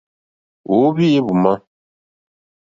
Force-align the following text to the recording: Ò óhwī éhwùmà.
Ò 0.71 0.73
óhwī 0.85 1.05
éhwùmà. 1.17 1.53